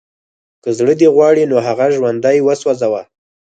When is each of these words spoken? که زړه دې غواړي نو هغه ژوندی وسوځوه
که 0.63 0.69
زړه 0.77 0.93
دې 0.99 1.07
غواړي 1.15 1.43
نو 1.51 1.57
هغه 1.67 1.85
ژوندی 1.95 2.37
وسوځوه 2.41 3.01